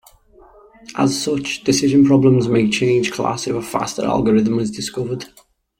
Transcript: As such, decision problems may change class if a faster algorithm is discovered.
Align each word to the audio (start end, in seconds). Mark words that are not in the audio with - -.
As 0.97 1.21
such, 1.21 1.63
decision 1.63 2.05
problems 2.07 2.47
may 2.47 2.67
change 2.71 3.11
class 3.11 3.45
if 3.45 3.53
a 3.55 3.61
faster 3.61 4.01
algorithm 4.03 4.57
is 4.57 4.71
discovered. 4.71 5.25